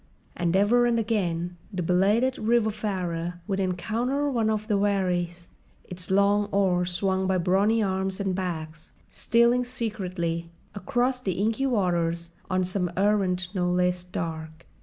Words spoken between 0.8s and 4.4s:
and again the belated riverfarer would encounter